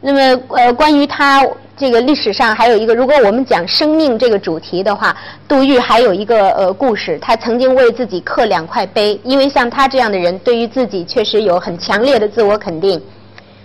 [0.00, 1.44] 那么呃，关于他
[1.76, 5.16] 这个历史上还有一个，如果我们讲生命这个主题的话，
[5.48, 13.00] 杜预还有一个呃故事，他曾经为自己刻两块碑，因为像他这样的人，对于自己确实有很强烈的自我肯定。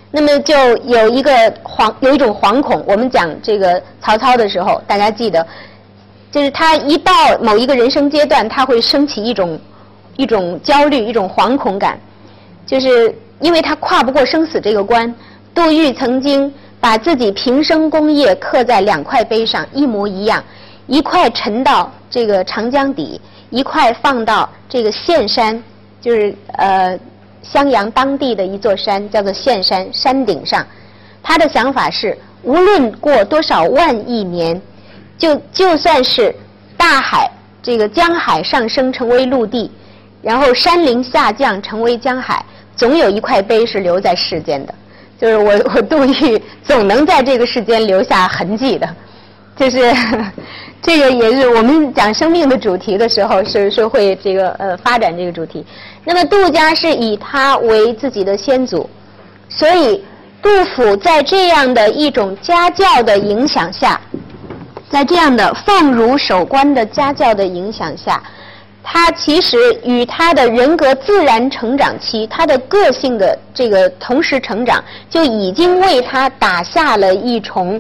[0.10, 1.32] 那么就有一个
[1.64, 2.84] 惶有一种惶恐。
[2.88, 5.46] 我们讲这个曹操的时候，大家记得，
[6.32, 9.60] 就是他一到某一个人生阶段，他会升起一种
[10.18, 12.00] 一种焦虑、一种惶恐感，
[12.66, 15.14] 就是因为他跨不过生死这个关。
[15.54, 20.44] 杜预曾经把自己平生功业刻在两块碑上，一模一样，
[20.88, 25.62] 一块沉到这个长江底，一块放到这个岘山，
[26.02, 27.00] 就是呃。
[27.46, 30.66] 襄阳当地的一座山叫做岘山，山顶上，
[31.22, 34.62] 他的想法是：无论过多少万亿年，
[35.18, 36.34] 就就算是
[36.78, 37.30] 大海
[37.62, 39.70] 这个江海上升成为陆地，
[40.22, 42.46] 然后山林下降成为江海，
[42.78, 44.74] 总有一块碑是留在世间的。
[45.24, 48.86] 就是我我杜玉总能在这个世间留下痕迹的，
[49.56, 49.80] 就是。
[50.86, 55.66] 这个也是我们讲生命的主题的时候，是是会这个呃发展这个主题。
[56.04, 58.90] 那么杜家是以他为自己的先祖，
[59.48, 60.04] 所以
[60.42, 63.98] 杜甫在这样的一种家教的影响下，
[64.90, 68.22] 在这样的放儒守官的家教的影响下，
[68.84, 77.80] 他其实与他的人格自然成长期，他的个性的这个同时成长，就已经为他打下了一重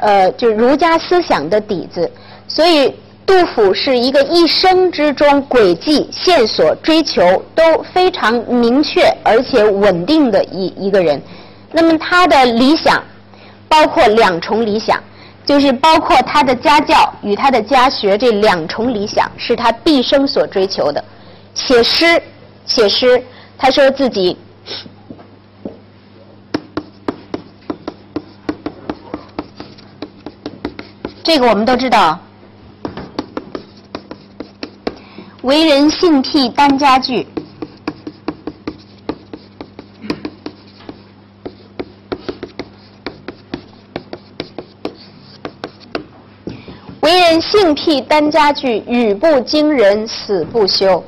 [0.00, 2.08] 呃就儒家思想的底子。
[2.46, 2.94] 所以，
[3.24, 11.20] 杜甫是一个一生之中轨迹、线索、追求都非常明确而且稳定的一一个人。
[11.72, 13.02] 那么，他的理想
[13.68, 15.02] 包括两重理想，
[15.44, 21.04] 就是包括他的家教与他的家学这两重理想是他毕生所追求的。
[21.54, 22.22] 写诗，
[22.64, 23.22] 写诗，
[23.58, 24.36] 他说自己，
[31.22, 32.18] 这个我们都知道。
[35.42, 37.26] 为人性癖单家具，
[47.02, 51.02] 为人性癖单家句，语不惊人死不休。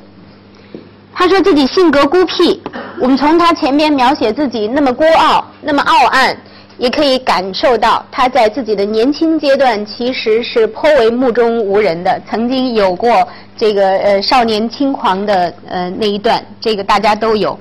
[1.15, 2.61] 他说自己性格孤僻，
[3.01, 6.37] 我们从他前面描写自己那么孤傲，那么傲岸。
[6.77, 17.57] 也可以感受到他在自己的年轻阶段其实是颇为目中无人的，曾经有过这个呃少年轻狂的呃那一段，这个大家都有。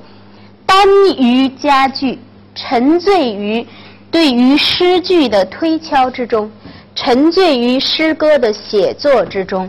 [0.66, 0.76] 耽
[1.16, 2.18] 于家具，
[2.56, 3.64] 沉醉于
[4.10, 6.50] 对于诗句的推敲之中，
[6.94, 9.68] 沉醉于诗歌的写作之中，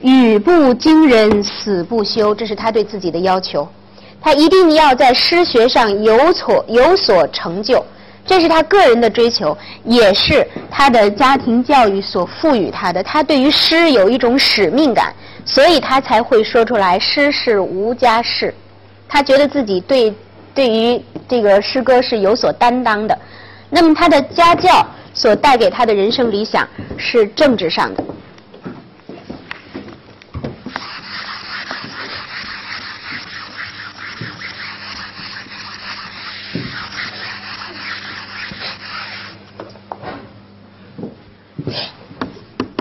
[0.00, 3.66] 语不惊人死不休，这是他对自己的要求。
[4.20, 7.84] 他一定要在诗学上有所有所成就。
[8.26, 13.02] 这是他个人的追求，也是他的家庭教育所赋予他的。
[13.02, 15.14] 他对于诗有一种使命感，
[15.44, 18.54] 所以他才会说出来：“诗是无家事。”
[19.06, 20.12] 他觉得自己对
[20.54, 23.16] 对于这个诗歌是有所担当的。
[23.74, 28.04] 那么他的家教所带给他的人生理想是政治上的。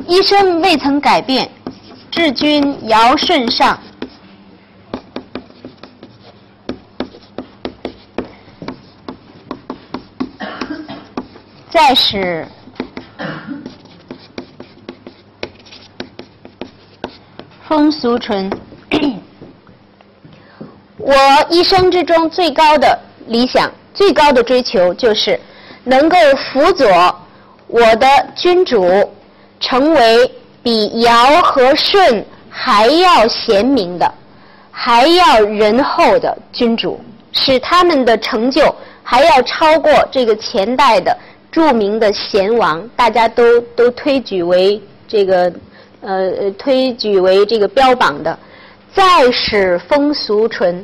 [0.06, 1.50] 一生未曾改变，
[2.12, 3.80] 治君尧舜上，
[11.73, 12.47] 再使
[17.67, 18.47] 风俗淳。
[20.99, 21.16] 我
[21.49, 25.40] 一生之中最高的理想、最高的追求，就是
[25.84, 26.87] 能够辅佐
[27.66, 29.11] 我的君主。
[29.59, 30.29] 成为
[30.61, 34.14] 比尧和舜还要贤明的、
[34.69, 36.99] 还要仁厚的君主，
[37.31, 41.17] 使他们的成就还要超过这个前代的
[41.53, 45.53] 著名的贤王，大家都都推举为这个
[46.02, 48.38] 呃推举为这个标榜的。
[48.96, 50.84] 再使风俗淳，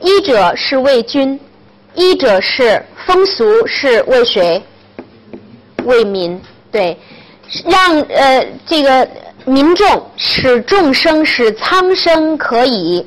[0.00, 1.40] 一者是为君，
[1.94, 4.62] 一者是风俗是为谁？
[5.84, 6.38] 为民，
[6.70, 6.96] 对。
[7.64, 9.08] 让呃这个
[9.46, 13.06] 民众使众生使苍生可以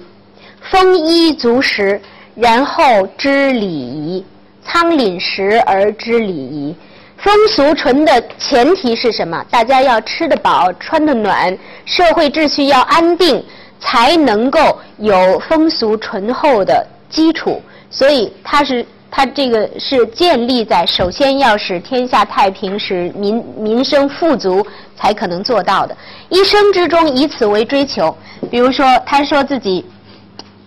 [0.72, 2.02] 丰衣足食，
[2.34, 4.26] 然后知礼仪。
[4.72, 6.74] 仓廪实而知礼仪。
[7.18, 9.44] 风俗淳的前提是什么？
[9.52, 13.44] 大家要吃得饱，穿得暖，社会秩序要安定，
[13.82, 17.62] 才能够有风俗淳厚的基础。
[17.90, 24.66] 所以他是他这个是建立在首先要使天下太平，使民民生富足
[24.96, 25.96] 才可能做到的。
[26.30, 28.16] 一生之中以此为追求。
[28.50, 29.86] 比如说，他说自己，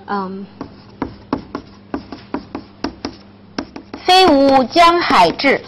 [0.07, 0.47] 嗯，
[4.06, 5.61] 非无江海志，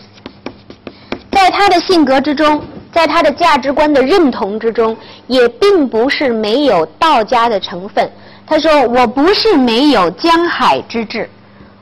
[1.32, 2.62] 在他的性格之中，
[2.92, 4.96] 在他的价值观的认同之中，
[5.26, 8.10] 也并不是没有道家的成分。
[8.46, 11.28] 他说：“我不是没有江海之志。”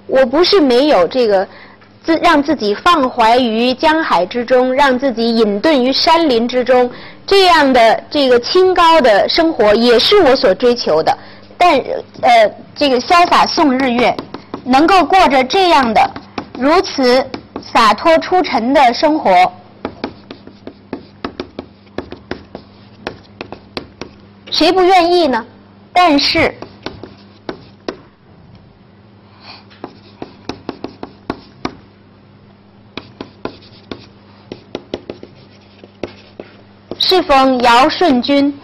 [0.07, 1.49] 我不是没有这个
[2.05, 6.91] 自让自己放怀于江海之中，让自己隐遁于山林之中，
[7.27, 11.17] 这样的这个清高的生活也是我所追求的。
[11.57, 11.79] 但
[12.21, 14.15] 呃，这个潇洒送日月，
[14.63, 16.11] 能够过着这样的
[16.59, 17.31] 如此
[17.61, 19.53] 洒脱出尘的生活，
[24.51, 25.45] 谁不愿意呢？
[25.93, 26.55] 但是。
[36.97, 38.59] 适逢尧舜君，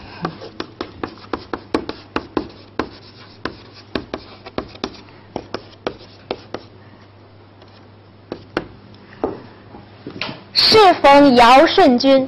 [10.80, 12.26] 适逢尧舜君，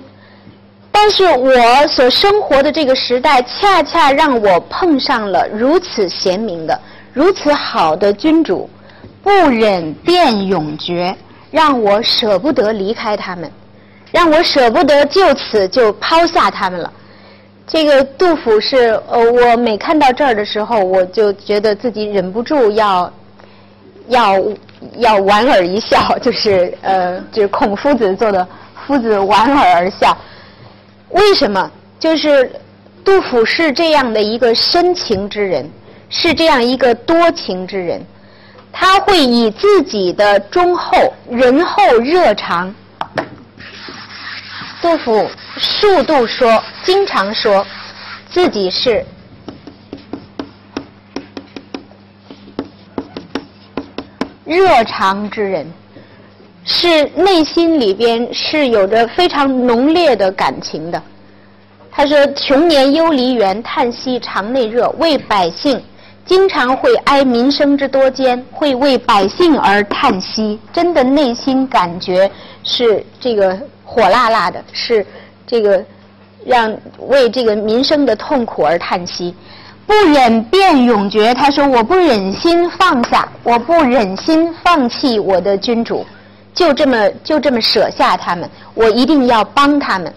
[0.90, 6.78] 但是我所生活的这个时代，恰恰让我碰上了如此贤明的、
[7.14, 8.68] 如此好的君主，
[9.22, 11.16] 不忍变永绝，
[11.50, 13.50] 让我舍不得离开他们。
[14.10, 16.92] 让我舍不得就此就抛下他们了。
[17.66, 23.10] 这个杜甫是呃，我每看到这儿的时候，我就觉得自己忍不住要
[24.08, 24.34] 要
[24.98, 28.46] 要莞尔一笑， 就是呃，就是孔夫子做的
[28.86, 30.16] 夫子莞尔而笑。
[31.10, 31.70] 为什么？
[31.98, 32.50] 就是
[33.04, 35.70] 杜甫是这样的一个深情之人，
[36.08, 38.04] 是这样一个多情之人，
[38.72, 42.74] 他会以自己的忠厚、仁厚、热肠。
[44.80, 47.64] 杜甫数度说，经常说
[48.28, 49.04] 自己是
[54.52, 55.66] 热肠之人，
[56.62, 61.02] 是内心里边是有着非常浓烈的感情的。
[61.90, 64.88] 他说：“穷年忧离原，叹息肠内热。
[64.98, 65.82] 为百姓，
[66.26, 70.58] 经常会哀民生之多艰，会为百姓而叹息。
[70.70, 72.30] 真的内心感觉
[72.62, 75.04] 是这个。”火辣辣的，是
[75.46, 75.84] 这个
[76.46, 76.74] 让
[77.08, 79.34] 为这个民生的痛苦而叹息，
[79.86, 81.34] 不忍变永绝。
[81.34, 86.06] 他说：“我不忍心放下，我不忍心放弃我的君主，
[86.54, 90.12] 就这么就这么舍下他们，我一定要帮他们。”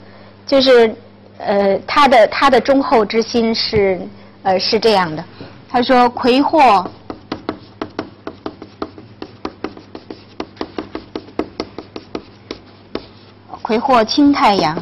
[0.45, 0.93] 就是
[1.39, 3.99] 呃，他的他的忠厚之心是
[4.43, 5.23] 呃是这样的。
[5.69, 6.85] 他说：“魁祸。”
[13.61, 14.77] 魁祸清太阳，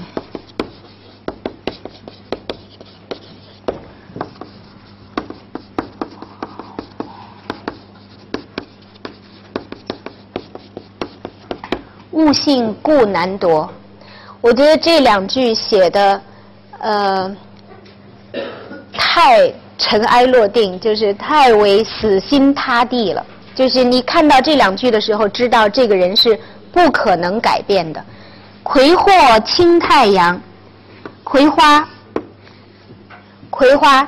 [12.13, 13.69] 悟性故难夺。
[14.39, 16.21] 我觉得这两句写的，
[16.79, 17.35] 呃，
[18.93, 23.25] 太尘埃落定，就是太为死心塌地了。
[23.55, 26.39] 就是你看到这两句的时候，知道这个人是
[26.71, 28.03] 不可能改变的。
[28.61, 29.11] 葵祸
[29.45, 30.39] 清太阳，
[31.23, 31.87] 葵花，
[33.49, 34.07] 葵花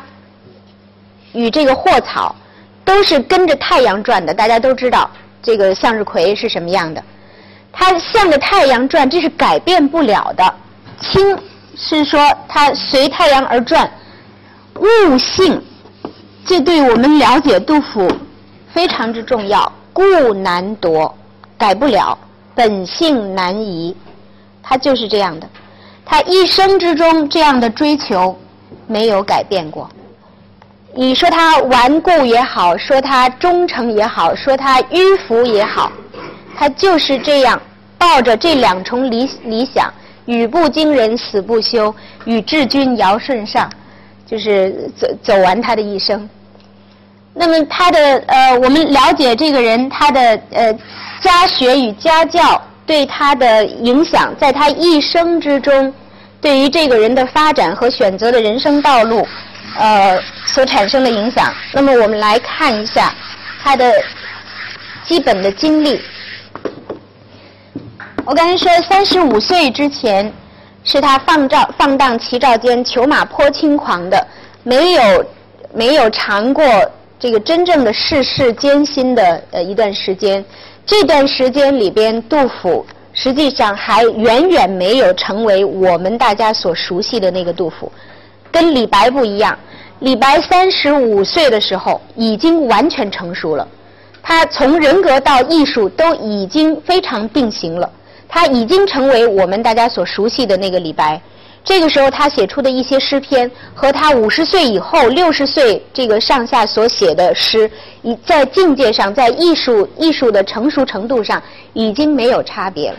[1.33, 2.35] 与这个祸草
[2.83, 4.33] 都是跟着太阳转的。
[4.33, 5.09] 大家都知道
[5.41, 7.03] 这个向日葵是什么样的，
[7.77, 10.55] 它向着太阳转，这是改变不了的。
[11.01, 11.37] 清
[11.75, 13.91] 是说它随太阳而转，
[14.79, 15.61] 物性，
[16.45, 18.09] 这对我们了解杜甫
[18.73, 19.69] 非常之重要。
[19.91, 21.13] 故难夺，
[21.57, 22.17] 改不了，
[22.53, 23.95] 本性难移。
[24.63, 25.47] 他就是这样的，
[26.05, 28.37] 他一生之中这样的追求
[28.87, 29.89] 没有改变过。
[30.93, 35.91] 你说他顽固也好，说他忠诚也好，说他迂腐也好，
[36.57, 37.61] 他就是这样
[37.97, 39.93] 抱着这两重理理想，
[40.25, 41.93] 语不惊人死不休，
[42.25, 43.69] 与治君尧舜上，
[44.25, 46.29] 就是走走完他的一生。
[47.33, 50.73] 那么他的呃，我们了解这个人，他的呃
[51.21, 52.61] 家学与家教。
[52.87, 55.91] 对他的影响，在他一生之中，
[56.39, 59.27] 对于这个人的发展和选择的人生道路，
[59.75, 61.51] 呃，所产生的影响。
[61.73, 63.11] 那么，我们来看一下
[63.63, 63.91] 他的
[65.03, 65.99] 基本的经历。
[68.27, 70.33] 我刚才说，三十五岁之前
[70.83, 74.27] 是他放照放荡齐照间，裘马颇轻狂的，
[74.63, 75.25] 没有
[75.71, 76.65] 没有尝过
[77.19, 80.43] 这个真正的世事艰辛的呃一段时间。
[80.87, 87.91] 这段时间里边，杜甫实际上还远远没有成为我们大家所熟悉的那个杜甫，
[88.51, 89.55] 跟李白不一样。
[89.99, 93.67] 李白三十五岁的时候已经完全成熟了，
[94.23, 97.87] 他从人格到艺术都已经非常定型了，
[98.27, 101.21] 他已经成为我们大家所熟悉的那个李白。
[101.63, 107.69] 这个时候，他写出的一些诗篇和他五十岁以后、六十岁这个上下所写的诗，
[108.03, 111.41] 已在境界上、在艺术艺术的成熟程度上
[111.73, 112.97] 已经没有差别了。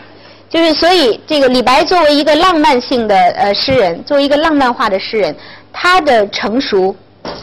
[0.49, 5.33] 就是所以，这个李白作为一个浪漫性的呃诗人，作为一个浪漫化的诗人，
[5.71, 6.93] 他的成熟，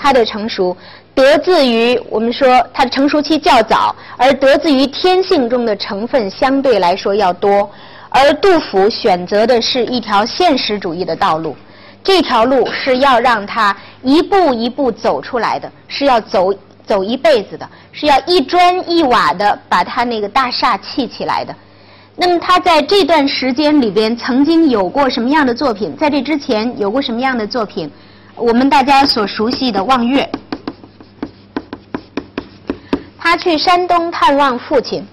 [0.01, 0.77] 他的成熟
[1.15, 7.71] 得自于我们说他的成熟期较早，而得自于天性中的成分相对来说要多。
[8.11, 11.57] 而杜甫选择的是一条现实主义的道路，
[12.03, 16.53] 这条路是要让他一步一步走出来的，是要走
[16.87, 21.55] 走一辈子的，是要一砖一瓦的把他那个大厦砌起来的。
[22.17, 25.97] 那么他在这段时间里边曾经有过什么样的作品？
[25.97, 27.91] 在这之前有过什么样的作品？
[28.37, 30.23] 我们大家所熟悉的《望岳》，
[33.35, 35.05] 他去山东探望父亲。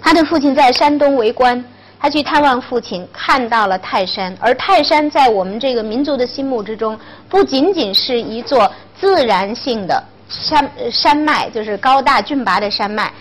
[0.00, 1.62] 他的父亲在山东为官，
[1.98, 4.34] 他去探望父亲，看到了泰山。
[4.40, 13.12] 而泰山在我们这个民族的心目之中，不仅仅是一座自然性的山山脉，就是高大峻拔的山脉。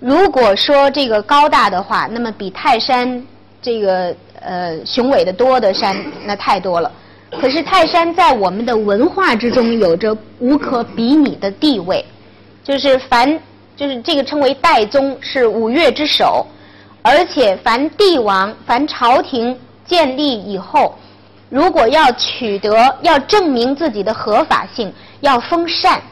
[0.00, 3.26] 如果说这个高大的话，那么比泰山
[3.62, 5.96] 这个呃雄伟的多的山，
[6.26, 6.92] 那太多了。
[7.40, 12.04] 可是泰山在我们的文化之中有着无可比拟的地位，
[12.68, 13.40] 就是凡。
[13.78, 16.44] 就是这个称为代宗，是五岳之首，
[17.00, 19.56] 而且凡帝王、凡朝廷
[19.86, 20.98] 建立以后，
[21.48, 26.02] 如果要取得、要证明自己的合法性，要封禅，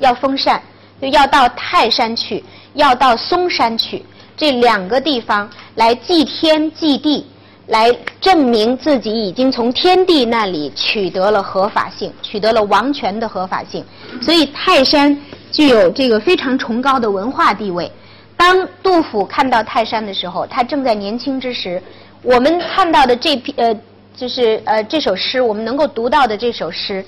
[0.00, 0.60] 要封禅，
[1.00, 4.04] 就要到泰山去，要到嵩山去，
[4.36, 7.26] 这两个地方来祭天祭地，
[7.68, 7.90] 来
[8.20, 13.82] 证明自己已经从天地那里取得了合法性，取得了王权的合法性，
[14.20, 15.18] 所以泰山。
[15.50, 17.90] 具有这个非常崇高的文化地位。
[18.36, 21.82] 当杜甫看到泰山的时候，他正在年轻之时。
[22.20, 23.80] 我们看到的这篇呃，
[24.16, 27.04] 就是呃这首诗，我们能够读到的这首诗，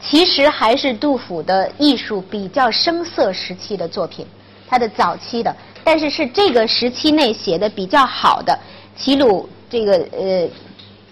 [0.00, 4.26] 其实还是杜甫的艺术比较生涩时期的作品，
[4.68, 8.58] 他的早期的，但是是这个时期内写的比较好的。
[8.96, 10.48] 齐鲁这个呃，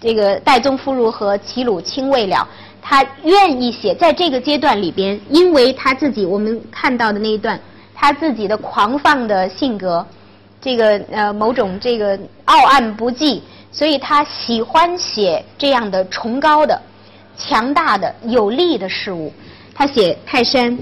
[0.00, 2.48] 这个岱宗夫如和齐鲁青未了。
[2.88, 7.60] 他愿意写在这个阶段里边，因为他自己我们看到的那一段，
[7.92, 10.06] 他自己的狂放的性格，
[10.60, 13.40] 这个呃某种这个傲岸不羁，
[13.72, 16.80] 所以他喜欢写这样的崇高的、
[17.36, 19.32] 强大的、有力的事物。
[19.74, 20.78] 他写泰山，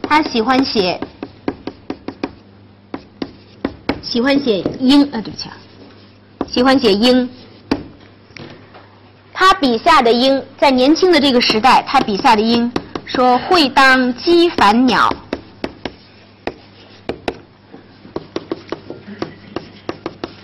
[0.00, 1.00] 他喜欢写，
[4.00, 5.56] 喜欢写鹰啊，对不起啊，
[6.46, 7.28] 喜欢写鹰。
[9.40, 12.72] 他笔下的鹰，在年轻的这个时代，他笔下的鹰
[13.06, 15.14] 说：“会当击凡鸟，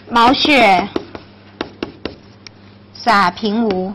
[0.08, 0.88] 毛血
[2.92, 3.92] 洒平芜。”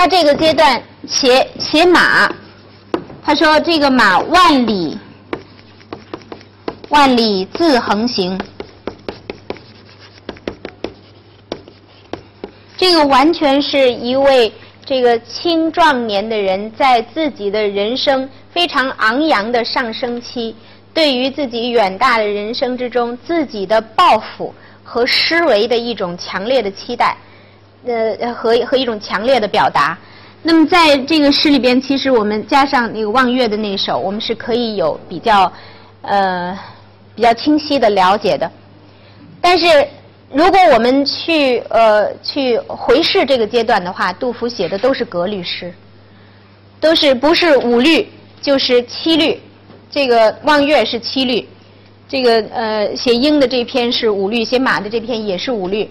[0.00, 2.26] 他这个阶段写写马，
[3.22, 4.96] 他说这个马万里
[6.88, 8.40] 万里自横行，
[12.78, 14.50] 这个完全是一位
[14.86, 20.56] 这个青壮年的人在自己的人生非常昂扬的上升期，
[20.94, 27.14] 对于自己远大的人生之中自己的抱负和思维的一种强烈的期待。
[27.86, 29.98] 呃，和和一种强烈的表达。
[30.42, 35.52] 那么在这个诗里边，其实我们加上那个望月的那首，我们是可以有比较
[36.02, 36.58] 呃
[37.14, 38.50] 比较清晰的了解的。
[39.40, 39.66] 但是
[40.32, 45.72] 如果我们去呃去回视这个阶段的话，杜甫写的都是格律诗，
[46.80, 48.08] 都是不是五律
[48.40, 49.40] 就是七律。
[49.90, 51.48] 这个望月是七律，
[52.08, 55.90] 这个呃写鹰的这篇是五律，写马的这篇也是五律。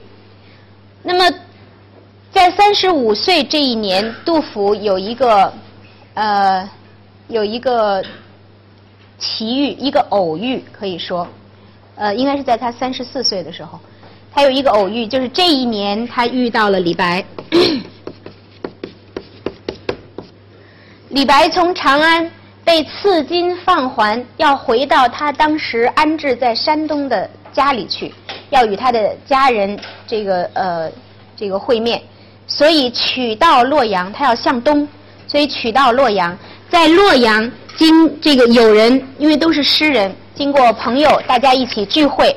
[1.04, 1.38] 那么
[2.32, 5.52] 在三十五岁这一年，杜甫有一个，
[6.14, 6.70] 呃，
[7.28, 8.04] 有一个
[9.18, 11.28] 奇遇，一个偶遇，可以说，
[11.96, 13.80] 呃，应该是在他三十四岁的时候，
[14.32, 17.26] 他有一个偶遇，就是这一年他遇到了李白。
[21.10, 22.32] 李白从长安
[22.64, 28.14] 被赐金放还，要回到他当时安置在山东的家里去，
[28.52, 30.92] 要与他的家人这个呃
[31.36, 32.00] 这个会面，
[32.50, 34.86] 所以取到洛阳，他要向东，
[35.28, 36.38] 所以取到洛阳，
[36.70, 42.36] 在洛阳经这个有人，因为都是诗人，经过朋友，大家一起聚会，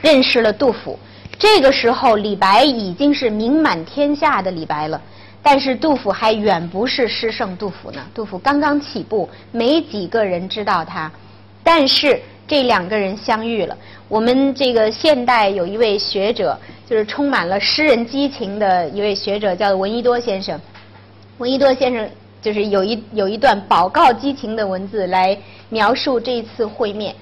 [0.00, 0.98] 认识了杜甫。
[1.38, 5.00] 这个时候，李白已经是名满天下的李白了。
[5.42, 11.10] 但是杜甫还远不是诗圣杜甫呢，杜甫刚刚起步，没几个人知道他。
[11.62, 13.76] 但是这两个人相遇了。
[14.08, 20.58] 我们这个现代有一位学者，就是充满了诗人激情的一位学者，叫闻一多先生。
[21.36, 25.38] 闻一多先生就是有一有一段饱告激情的文字来
[25.68, 27.14] 描述这一次会面。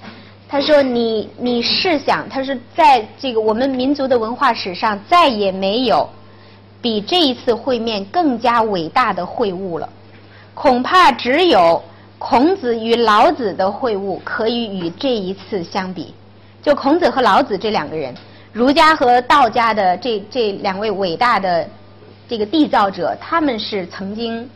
[0.48, 6.08] 他说：“你你试想，他是在这个我们民族的文化史上再也没有。”
[6.80, 9.88] 比这一次会面更加伟大的会晤了，
[10.54, 11.82] 恐怕只有
[12.18, 16.14] 孔子与老子的会晤可以与这一次相比。
[16.62, 18.14] 就孔子和老子这两个人，
[18.52, 21.68] 儒家和道家的这这两位伟大的
[22.28, 24.48] 这个缔造者，他们是曾经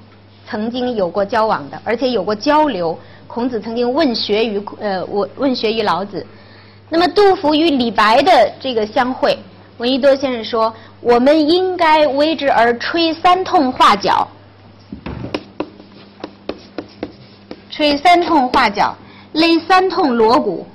[0.49, 2.99] 曾经有过交往的，而且有过交流。
[3.26, 6.26] 孔子曾经问学于呃问问学于老子。
[6.88, 9.38] 那么杜甫与李白的这个相会。
[9.79, 14.26] 闻一多先生说：“我们应该为之而吹三通画角，
[17.80, 18.94] 吹三通画角，
[19.32, 20.66] 擂三通锣鼓，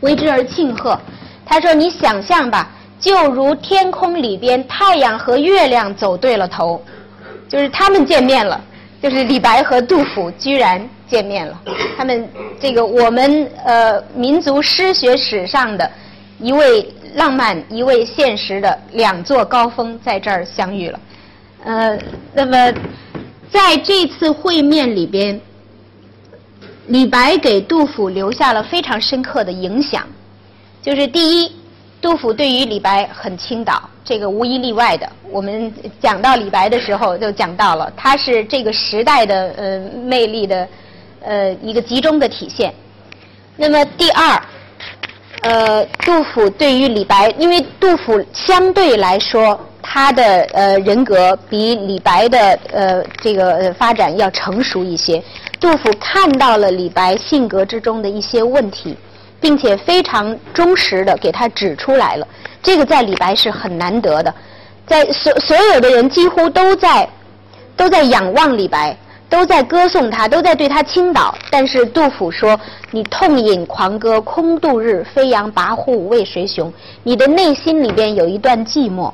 [0.00, 0.98] 为之而庆贺。”
[1.46, 6.82] 他说：“你想象吧，就如天空里边太阳和月亮走对了头，
[7.48, 8.60] 就是他们见面了，
[9.00, 11.62] 就是李白和杜甫居然。”见面了，
[11.96, 15.88] 他们这个我们呃民族诗学史上的
[16.40, 21.00] 一位浪漫、一位现实的两座高峰在这儿相遇了。
[21.64, 21.98] 呃，
[22.32, 22.72] 那么
[23.50, 25.40] 在这次会面里边，
[26.86, 30.06] 李白给杜甫留下了非常深刻的影响。
[30.80, 31.52] 就是第一，
[32.00, 35.10] 杜甫对于李白很倾倒，这个无一例外的。
[35.30, 40.68] 我们讲到李白的时候就讲到了，他是这个时代的呃魅力的。
[41.22, 42.72] 呃，一个集中的体现。
[43.56, 44.40] 那么第二，
[45.46, 55.22] 呃，杜甫对于李白，因为杜甫相对来说，他的呃人格比李白的呃这个发展要成熟一些。
[55.60, 58.96] 杜甫看到了李白性格之中的一些问题，
[59.40, 62.26] 并且非常忠实的给他指出来了。
[62.60, 64.34] 这个在李白是很难得的，
[64.84, 67.08] 在所所有的人几乎都在
[67.76, 68.96] 都在仰望李白。
[69.28, 71.34] 都在歌颂他，都在对他倾倒。
[71.50, 72.58] 但是杜甫说
[72.90, 79.12] ：“你痛饮狂歌空度日，飞扬跋扈为谁雄？”你的内心里边有一段寂寞。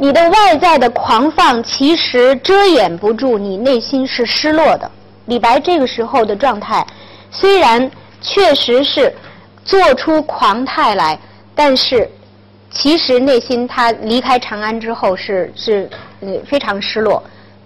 [0.00, 4.90] 你的外在的狂放，其实遮掩不住你内心是失落的。
[5.26, 6.84] 李白这个时候的状态，
[7.30, 9.14] 虽然确实是
[9.62, 11.18] 做出狂态来，
[11.54, 12.10] 但是
[12.70, 17.22] 其实内心他离开长安之后是是呃非常失落。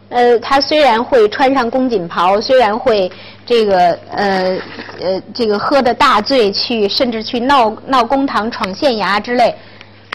[0.08, 3.08] 呃，他虽然会穿上宫锦袍，虽然会
[3.46, 4.58] 这个呃
[5.00, 9.54] 呃这个喝的大醉去，甚至去闹闹公堂、闯县衙之类。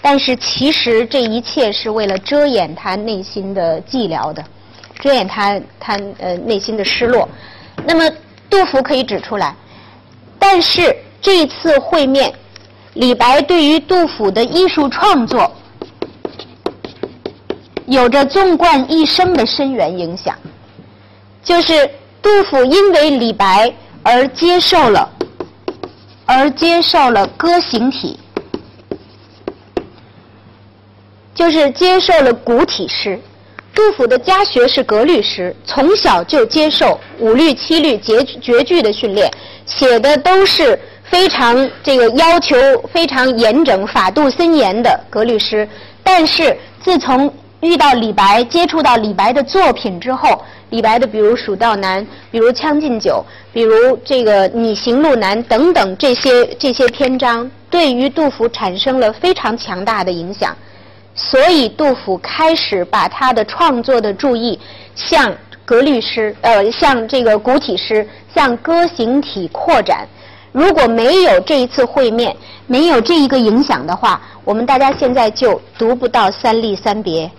[0.01, 4.43] 但是其实这一切是为了遮掩他内心的寂寥的，
[4.99, 7.27] 遮掩他他呃内心的失落。
[7.85, 8.09] 那么
[8.49, 9.53] 杜甫可以指出来，
[10.39, 12.33] 但是这次会面，
[12.93, 15.51] 李白对于杜甫的艺术创作
[17.85, 20.35] 有着纵贯一生的深远影响。
[21.43, 21.89] 就是
[22.21, 25.09] 杜甫因为李白而接受了，
[26.25, 28.19] 而接受了歌行体。
[31.39, 33.17] 就是接受了古体诗，
[33.73, 39.31] 杜甫的家学是格律诗，从小就接受五律、七律、绝绝句的训练，
[39.65, 42.57] 写的都是非常这个要求
[42.91, 45.65] 非常严整、法度森严的格律诗。
[46.03, 53.23] 但是自从遇到李白，接触到李白的作品之后，李白的比如《蜀道难》，比如《将进酒》，
[53.53, 60.53] 比如这个《你行路难》等等这些这些篇章，对于杜甫产生了非常强大的影响。
[61.21, 64.57] 所以，杜甫开始把他的创作的注意
[64.95, 70.07] 向格律诗，呃，向这个古体诗，向歌行体扩展，
[70.53, 72.33] 如果没有这一次会面，
[72.67, 77.29] 没有这一个影响的话，我们大家现在就读不到三吏三别，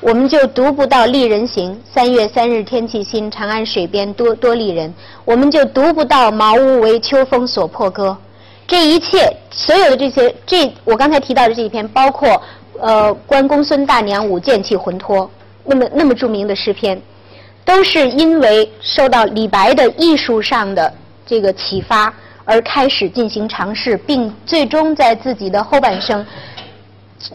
[0.00, 1.78] 我们就读不到丽人行。
[1.84, 4.92] 三月三日天气新，长安水边多多丽人。
[5.26, 8.16] 我们就读不到茅屋为秋风所破歌。
[8.66, 12.42] 这一切，所有的这些，这我刚才提到的这一篇，包括
[12.80, 15.30] 呃关公孙大娘舞剑器魂脱，
[15.64, 17.00] 那么那么著名的诗篇，
[17.64, 20.92] 都是因为受到李白的艺术上的
[21.26, 22.12] 这个启发
[22.44, 26.24] 而开始进行尝试，并最终在自己的后半生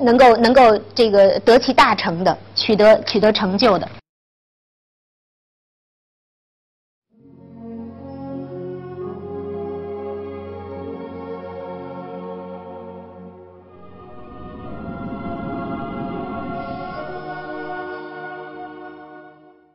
[0.01, 3.87] 能够能够这个得其大成的，取得取得成就的。